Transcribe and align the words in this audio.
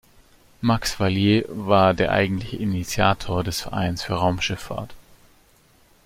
Max 0.61 0.99
Valier 0.99 1.45
war 1.47 1.93
der 1.93 2.11
eigentliche 2.11 2.55
Initiator 2.55 3.43
des 3.43 3.61
Vereins 3.61 4.01
für 4.01 4.15
Raumschiffahrt. 4.15 4.95